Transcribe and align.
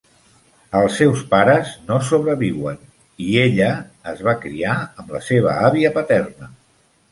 Els 0.77 0.95
seus 1.01 1.19
pares 1.33 1.73
no 1.89 1.97
sobreviuen, 2.07 2.81
i 3.27 3.37
ella 3.43 3.69
es 4.15 4.25
va 4.31 4.35
criar 4.49 4.75
amb 4.89 5.15
la 5.19 5.25
seva 5.31 5.57
àvia 5.71 5.95
paterna. 6.01 6.53